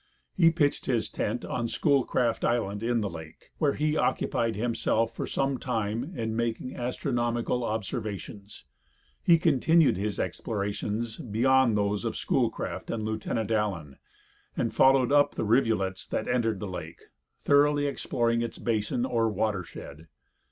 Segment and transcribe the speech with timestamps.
[0.35, 5.27] He pitched his tent on Schoolcraft island in the lake, where he occupied himself for
[5.27, 8.65] some time in making astronomical observations.
[9.21, 13.99] He continued his explorations beyond those of Schoolcraft and Lieutenant Allen,
[14.57, 17.01] and followed up the rivulets that entered the lake,
[17.43, 20.07] thoroughly exploring its basin or watershed.